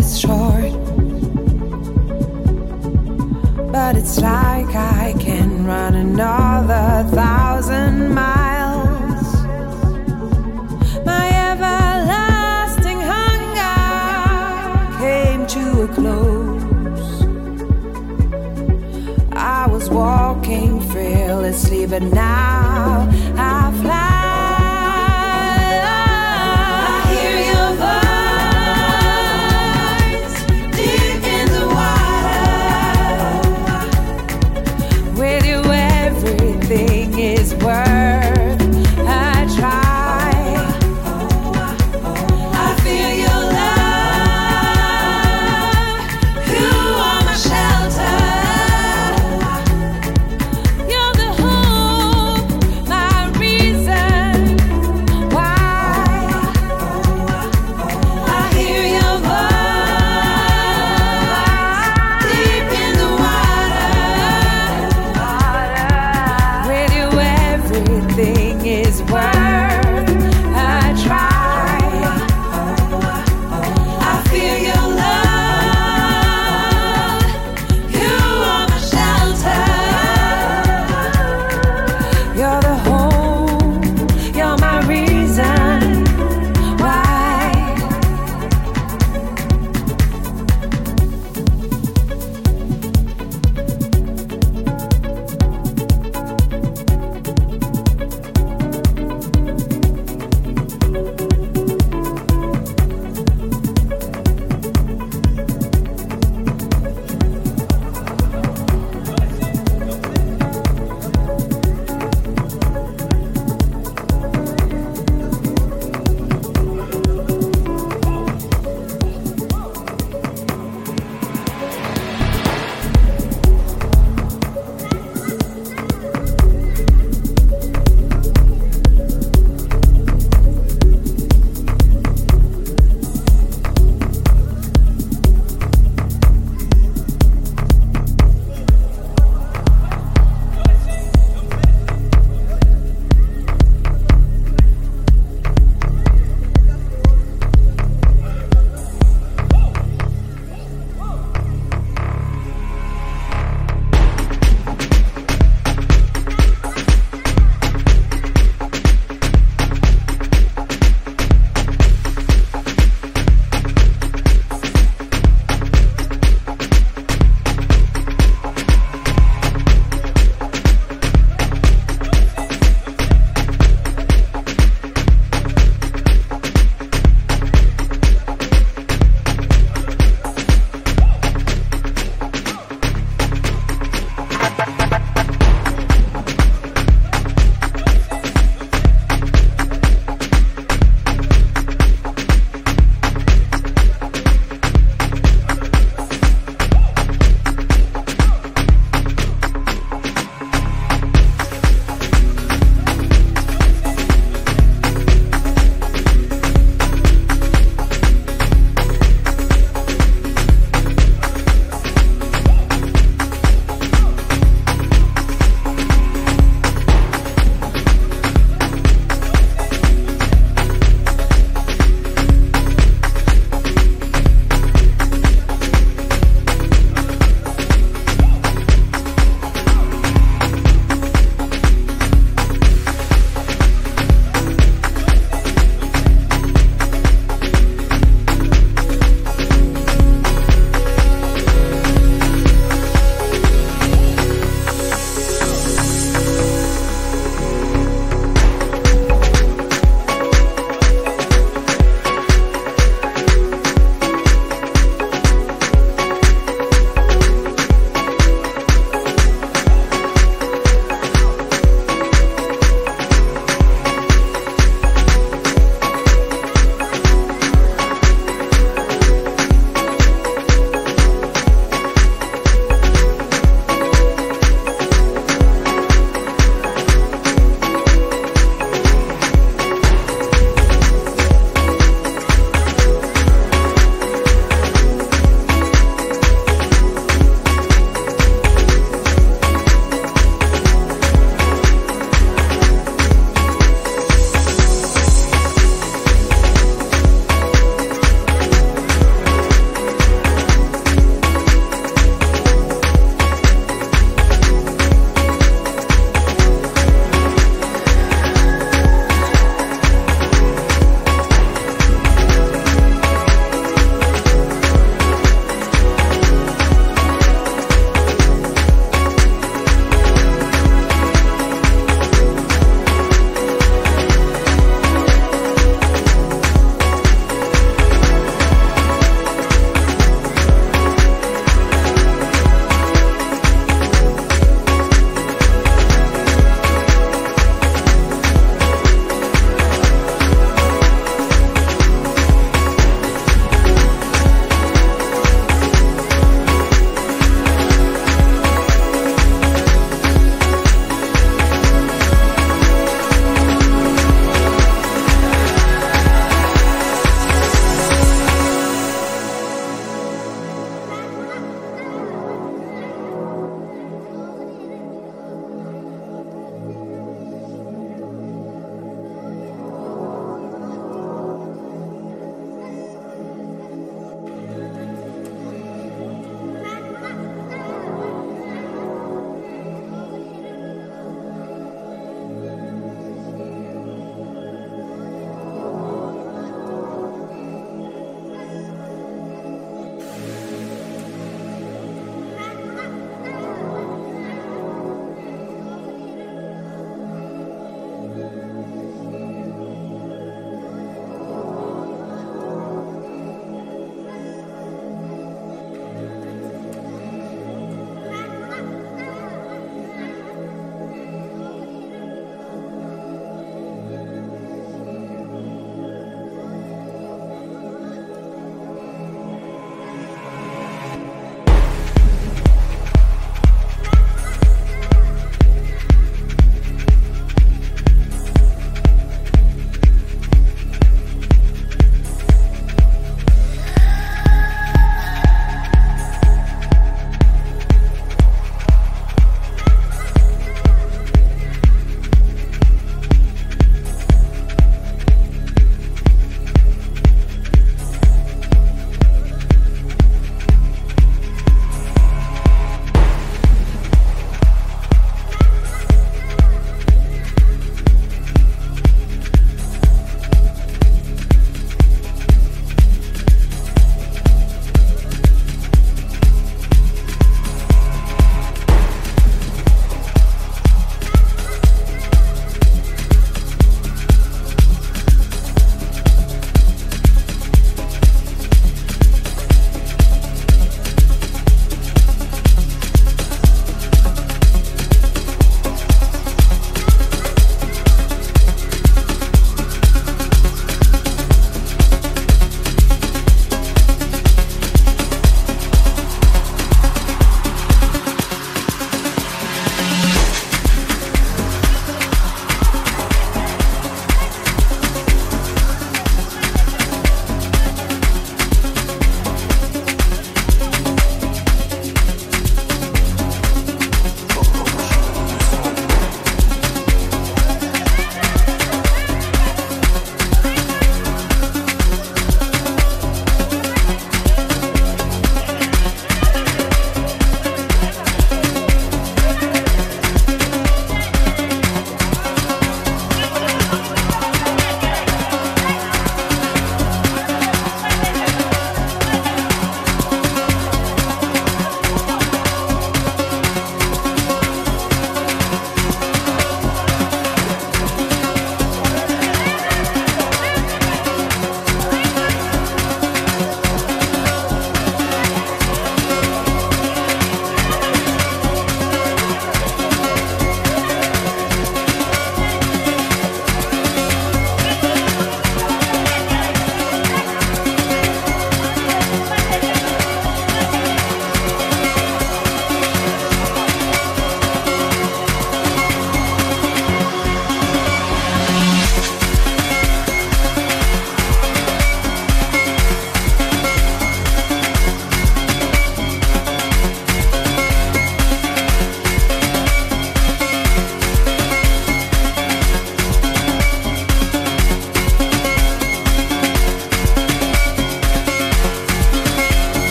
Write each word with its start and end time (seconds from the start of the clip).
is 0.00 0.18
short. 0.18 0.72
But 3.72 3.96
it's 3.96 4.18
like 4.18 4.74
I 4.74 5.14
can 5.18 5.66
run 5.66 5.94
another 5.94 7.08
thousand 7.10 8.14
miles. 8.14 9.28
My 11.10 11.26
everlasting 11.50 13.00
hunger 13.12 13.78
came 15.04 15.42
to 15.56 15.64
a 15.86 15.88
close. 15.98 17.10
I 19.32 19.66
was 19.66 19.90
walking 19.90 20.80
fearlessly, 20.92 21.86
but 21.86 22.02
now. 22.02 22.69